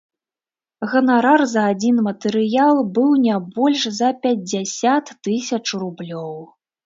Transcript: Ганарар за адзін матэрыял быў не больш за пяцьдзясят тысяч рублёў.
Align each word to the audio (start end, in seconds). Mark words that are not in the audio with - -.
Ганарар 0.93 1.41
за 1.51 1.65
адзін 1.73 1.99
матэрыял 2.07 2.81
быў 2.95 3.11
не 3.25 3.35
больш 3.59 3.81
за 3.99 4.09
пяцьдзясят 4.23 5.05
тысяч 5.29 5.65
рублёў. 5.85 6.35